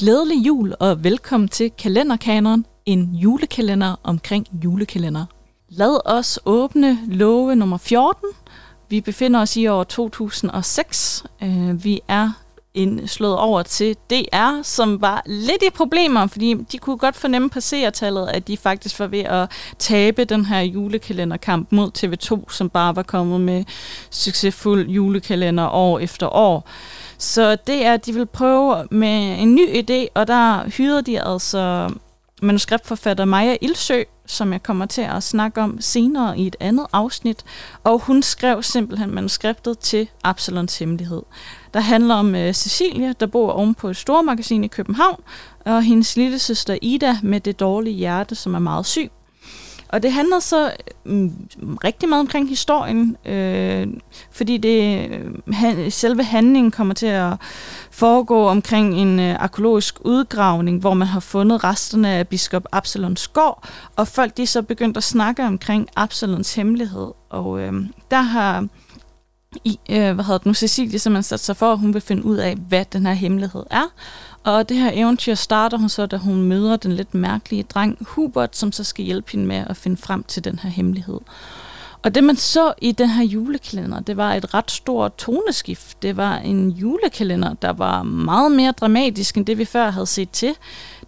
Glædelig 0.00 0.46
jul 0.46 0.74
og 0.80 1.04
velkommen 1.04 1.48
til 1.48 1.70
Kalenderkaneren, 1.70 2.66
en 2.86 3.14
julekalender 3.14 4.00
omkring 4.02 4.46
julekalender. 4.64 5.26
Lad 5.68 6.00
os 6.04 6.38
åbne 6.46 6.98
love 7.08 7.56
nummer 7.56 7.78
14. 7.78 8.28
Vi 8.88 9.00
befinder 9.00 9.40
os 9.40 9.56
i 9.56 9.66
år 9.66 9.84
2006. 9.84 11.24
Øh, 11.42 11.84
vi 11.84 12.00
er 12.08 12.42
ind, 12.74 13.08
slået 13.08 13.38
over 13.38 13.62
til 13.62 13.96
DR, 14.10 14.62
som 14.62 15.00
var 15.00 15.22
lidt 15.26 15.62
i 15.62 15.70
problemer, 15.70 16.26
fordi 16.26 16.54
de 16.72 16.78
kunne 16.78 16.98
godt 16.98 17.16
fornemme 17.16 17.50
på 17.50 17.60
seertallet, 17.60 18.28
at 18.28 18.48
de 18.48 18.56
faktisk 18.56 19.00
var 19.00 19.06
ved 19.06 19.20
at 19.20 19.50
tabe 19.78 20.24
den 20.24 20.44
her 20.44 20.60
julekalenderkamp 20.60 21.72
mod 21.72 21.90
TV2, 21.98 22.52
som 22.52 22.70
bare 22.70 22.96
var 22.96 23.02
kommet 23.02 23.40
med 23.40 23.64
succesfuld 24.10 24.88
julekalender 24.88 25.68
år 25.68 25.98
efter 25.98 26.28
år. 26.28 26.68
Så 27.18 27.56
det 27.66 27.86
er, 27.86 27.94
at 27.94 28.06
de 28.06 28.12
vil 28.12 28.26
prøve 28.26 28.86
med 28.90 29.40
en 29.40 29.54
ny 29.54 29.68
idé, 29.68 30.06
og 30.14 30.26
der 30.26 30.70
hyrede 30.70 31.02
de 31.02 31.22
altså 31.22 31.90
manuskriptforfatter 32.42 33.24
Maja 33.24 33.56
Ildsø, 33.60 34.02
som 34.26 34.52
jeg 34.52 34.62
kommer 34.62 34.86
til 34.86 35.02
at 35.02 35.22
snakke 35.22 35.60
om 35.60 35.80
senere 35.80 36.38
i 36.38 36.46
et 36.46 36.56
andet 36.60 36.86
afsnit. 36.92 37.44
Og 37.84 37.98
hun 37.98 38.22
skrev 38.22 38.62
simpelthen 38.62 39.10
manuskriptet 39.14 39.78
til 39.78 40.08
Absalons 40.24 40.78
Hemmelighed. 40.78 41.22
Der 41.74 41.80
handler 41.80 42.14
om 42.14 42.34
øh, 42.34 42.48
uh, 42.48 42.54
Cecilia, 42.54 43.12
der 43.20 43.26
bor 43.26 43.50
oven 43.50 43.74
på 43.74 43.88
et 43.88 43.96
stormagasin 43.96 44.64
i 44.64 44.68
København, 44.68 45.22
og 45.64 45.82
hendes 45.82 46.16
lille 46.16 46.38
søster 46.38 46.78
Ida 46.82 47.16
med 47.22 47.40
det 47.40 47.60
dårlige 47.60 47.96
hjerte, 47.96 48.34
som 48.34 48.54
er 48.54 48.58
meget 48.58 48.86
syg. 48.86 49.10
Og 49.92 50.02
det 50.02 50.12
handler 50.12 50.38
så 50.38 50.72
mm, 51.04 51.48
rigtig 51.84 52.08
meget 52.08 52.20
omkring 52.20 52.48
historien, 52.48 53.16
øh, 53.24 53.86
fordi 54.32 54.56
det 54.56 55.10
øh, 55.10 55.54
han, 55.54 55.90
selve 55.90 56.24
handlingen 56.24 56.70
kommer 56.70 56.94
til 56.94 57.06
at 57.06 57.32
foregå 57.90 58.48
omkring 58.48 58.94
en 58.94 59.20
øh, 59.20 59.42
arkeologisk 59.42 59.98
udgravning, 60.00 60.80
hvor 60.80 60.94
man 60.94 61.08
har 61.08 61.20
fundet 61.20 61.64
resterne 61.64 62.08
af 62.08 62.28
biskop 62.28 62.66
Absalons 62.72 63.28
gård, 63.28 63.68
og 63.96 64.08
folk 64.08 64.36
de 64.36 64.42
er 64.42 64.46
så 64.46 64.62
begyndt 64.62 64.96
at 64.96 65.02
snakke 65.02 65.44
omkring 65.44 65.88
Absalons 65.96 66.54
hemmelighed. 66.54 67.10
Og 67.30 67.60
øh, 67.60 67.72
der 68.10 68.20
har 68.20 68.66
i, 69.64 69.78
øh, 69.90 70.14
hvad 70.14 70.24
hedder 70.24 70.38
det 70.38 70.46
nu, 70.46 70.54
Cecilie 70.54 70.98
simpelthen 70.98 71.22
sat 71.22 71.40
sig 71.40 71.56
for, 71.56 71.72
at 71.72 71.78
hun 71.78 71.94
vil 71.94 72.02
finde 72.02 72.24
ud 72.24 72.36
af, 72.36 72.56
hvad 72.56 72.84
den 72.92 73.06
her 73.06 73.12
hemmelighed 73.12 73.62
er. 73.70 73.92
Og 74.44 74.68
det 74.68 74.76
her 74.76 74.90
eventyr 74.94 75.34
starter 75.34 75.78
hun 75.78 75.88
så, 75.88 76.06
da 76.06 76.16
hun 76.16 76.42
møder 76.42 76.76
den 76.76 76.92
lidt 76.92 77.14
mærkelige 77.14 77.62
dreng 77.62 77.98
Hubert, 78.00 78.56
som 78.56 78.72
så 78.72 78.84
skal 78.84 79.04
hjælpe 79.04 79.32
hende 79.32 79.46
med 79.46 79.64
at 79.66 79.76
finde 79.76 79.96
frem 79.96 80.22
til 80.22 80.44
den 80.44 80.58
her 80.58 80.70
hemmelighed. 80.70 81.20
Og 82.02 82.14
det 82.14 82.24
man 82.24 82.36
så 82.36 82.72
i 82.82 82.92
den 82.92 83.08
her 83.08 83.24
julekalender, 83.24 84.00
det 84.00 84.16
var 84.16 84.34
et 84.34 84.54
ret 84.54 84.70
stort 84.70 85.16
toneskift. 85.16 86.02
Det 86.02 86.16
var 86.16 86.36
en 86.36 86.70
julekalender, 86.70 87.54
der 87.54 87.72
var 87.72 88.02
meget 88.02 88.52
mere 88.52 88.72
dramatisk 88.72 89.36
end 89.36 89.46
det, 89.46 89.58
vi 89.58 89.64
før 89.64 89.90
havde 89.90 90.06
set 90.06 90.30
til 90.30 90.54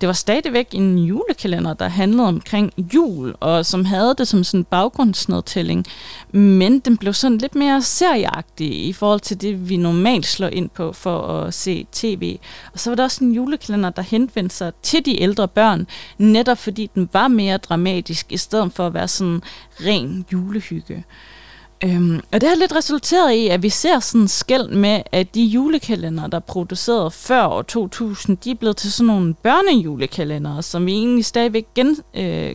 det 0.00 0.06
var 0.06 0.12
stadigvæk 0.12 0.68
en 0.72 0.98
julekalender, 0.98 1.74
der 1.74 1.88
handlede 1.88 2.28
omkring 2.28 2.72
jul, 2.94 3.34
og 3.40 3.66
som 3.66 3.84
havde 3.84 4.14
det 4.18 4.28
som 4.28 4.44
sådan 4.44 4.60
en 4.60 4.64
baggrundsnedtælling. 4.64 5.86
Men 6.32 6.78
den 6.78 6.96
blev 6.96 7.14
sådan 7.14 7.38
lidt 7.38 7.54
mere 7.54 7.82
serieagtig 7.82 8.88
i 8.88 8.92
forhold 8.92 9.20
til 9.20 9.40
det, 9.40 9.68
vi 9.68 9.76
normalt 9.76 10.26
slår 10.26 10.48
ind 10.48 10.70
på 10.70 10.92
for 10.92 11.20
at 11.20 11.54
se 11.54 11.86
tv. 11.92 12.38
Og 12.72 12.80
så 12.80 12.90
var 12.90 12.94
der 12.94 13.02
også 13.02 13.24
en 13.24 13.32
julekalender, 13.32 13.90
der 13.90 14.02
henvendte 14.02 14.56
sig 14.56 14.72
til 14.82 15.06
de 15.06 15.22
ældre 15.22 15.48
børn, 15.48 15.86
netop 16.18 16.58
fordi 16.58 16.90
den 16.94 17.08
var 17.12 17.28
mere 17.28 17.58
dramatisk, 17.58 18.32
i 18.32 18.36
stedet 18.36 18.72
for 18.72 18.86
at 18.86 18.94
være 18.94 19.08
sådan 19.08 19.42
ren 19.80 20.24
julehygge. 20.32 21.04
Øhm, 21.84 22.20
og 22.32 22.40
det 22.40 22.48
har 22.48 22.56
lidt 22.56 22.76
resulteret 22.76 23.32
i, 23.32 23.48
at 23.48 23.62
vi 23.62 23.68
ser 23.68 24.00
sådan 24.00 24.20
en 24.20 24.28
skæld 24.28 24.68
med, 24.68 25.02
at 25.12 25.34
de 25.34 25.42
julekalender, 25.42 26.26
der 26.26 26.36
er 26.36 26.40
produceret 26.40 27.12
før 27.12 27.46
år 27.46 27.62
2000, 27.62 28.36
de 28.36 28.50
er 28.50 28.54
blevet 28.54 28.76
til 28.76 28.92
sådan 28.92 29.06
nogle 29.06 29.34
børnejulekalendere, 29.34 30.62
som 30.62 30.86
vi 30.86 30.92
egentlig 30.92 31.24
stadigvæk 31.24 31.66
gen, 31.74 31.96
øh, 32.14 32.54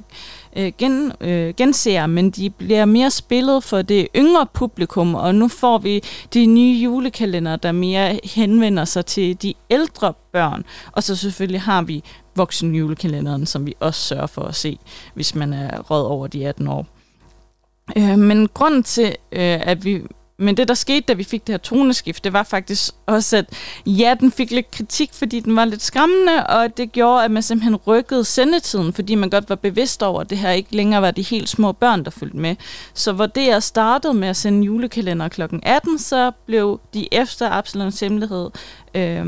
øh, 0.55 0.71
gen, 0.77 1.11
øh, 1.21 1.53
genser, 1.57 2.07
men 2.07 2.31
de 2.31 2.49
bliver 2.49 2.85
mere 2.85 3.11
spillet 3.11 3.63
for 3.63 3.81
det 3.81 4.07
yngre 4.15 4.45
publikum, 4.53 5.15
og 5.15 5.35
nu 5.35 5.47
får 5.47 5.77
vi 5.77 6.03
de 6.33 6.45
nye 6.45 6.81
julekalender, 6.83 7.55
der 7.55 7.71
mere 7.71 8.19
henvender 8.23 8.85
sig 8.85 9.05
til 9.05 9.41
de 9.41 9.53
ældre 9.69 10.13
børn. 10.31 10.63
Og 10.91 11.03
så 11.03 11.15
selvfølgelig 11.15 11.61
har 11.61 11.81
vi 11.81 12.03
voksenjulekalenderen, 12.35 13.45
som 13.45 13.65
vi 13.65 13.75
også 13.79 14.01
sørger 14.01 14.27
for 14.27 14.41
at 14.41 14.55
se, 14.55 14.79
hvis 15.13 15.35
man 15.35 15.53
er 15.53 15.79
råd 15.79 16.05
over 16.05 16.27
de 16.27 16.47
18 16.47 16.67
år. 16.67 16.94
Øh, 17.97 18.19
men 18.19 18.47
grunden 18.53 18.83
til, 18.83 19.15
øh, 19.31 19.67
at 19.67 19.85
vi... 19.85 20.01
Men 20.37 20.57
det, 20.57 20.67
der 20.67 20.73
skete, 20.73 21.01
da 21.01 21.13
vi 21.13 21.23
fik 21.23 21.47
det 21.47 21.53
her 21.53 21.57
toneskift, 21.57 22.23
det 22.23 22.33
var 22.33 22.43
faktisk 22.43 22.93
også, 23.05 23.37
at 23.37 23.45
ja, 23.85 24.15
den 24.19 24.31
fik 24.31 24.51
lidt 24.51 24.71
kritik, 24.71 25.09
fordi 25.13 25.39
den 25.39 25.55
var 25.55 25.65
lidt 25.65 25.81
skræmmende, 25.81 26.47
og 26.47 26.77
det 26.77 26.91
gjorde, 26.91 27.23
at 27.23 27.31
man 27.31 27.43
simpelthen 27.43 27.75
rykkede 27.75 28.25
sendetiden, 28.25 28.93
fordi 28.93 29.15
man 29.15 29.29
godt 29.29 29.49
var 29.49 29.55
bevidst 29.55 30.03
over, 30.03 30.21
at 30.21 30.29
det 30.29 30.37
her 30.37 30.51
ikke 30.51 30.75
længere 30.75 31.01
var 31.01 31.11
de 31.11 31.21
helt 31.21 31.49
små 31.49 31.71
børn, 31.71 32.05
der 32.05 32.11
fulgte 32.11 32.37
med. 32.37 32.55
Så 32.93 33.11
hvor 33.11 33.25
det 33.25 33.47
jeg 33.47 33.63
startede 33.63 34.13
med 34.13 34.27
at 34.27 34.37
sende 34.37 34.65
julekalender 34.65 35.27
kl. 35.27 35.41
18, 35.63 35.99
så 35.99 36.31
blev 36.45 36.79
de 36.93 37.13
efter 37.13 37.49
Absalons 37.49 37.99
hemmelighed 37.99 38.49
øh, 38.95 39.25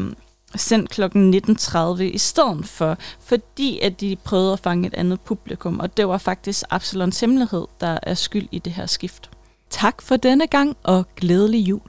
sendt 0.57 0.89
kl. 0.89 1.03
19.30 1.03 2.01
i 2.03 2.17
stedet 2.17 2.65
for, 2.65 2.97
fordi 3.19 3.79
at 3.79 4.01
de 4.01 4.15
prøvede 4.23 4.53
at 4.53 4.59
fange 4.59 4.87
et 4.87 4.93
andet 4.93 5.21
publikum, 5.21 5.79
og 5.79 5.97
det 5.97 6.07
var 6.07 6.17
faktisk 6.17 6.63
Absalons 6.69 7.19
hemmelighed, 7.19 7.67
der 7.81 7.99
er 8.03 8.13
skyld 8.13 8.47
i 8.51 8.59
det 8.59 8.73
her 8.73 8.85
skift. 8.85 9.29
Tak 9.69 10.01
for 10.01 10.17
denne 10.17 10.47
gang, 10.47 10.77
og 10.83 11.05
glædelig 11.15 11.59
jul. 11.59 11.81